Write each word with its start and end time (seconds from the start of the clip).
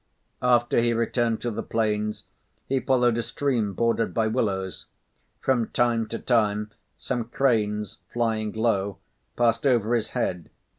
After 0.41 0.79
he 0.79 0.95
returned 0.95 1.41
to 1.41 1.51
the 1.51 1.61
plains, 1.61 2.23
he 2.67 2.79
followed 2.79 3.19
a 3.19 3.21
stream 3.21 3.73
bordered 3.75 4.15
by 4.15 4.25
willows. 4.25 4.87
From 5.41 5.67
time 5.69 6.07
to 6.07 6.17
time, 6.17 6.71
some 6.97 7.25
cranes, 7.25 7.99
flying 8.11 8.51
low, 8.51 8.97
passed 9.37 9.63
over 9.63 9.93
his 9.93 10.09
head. 10.17 10.49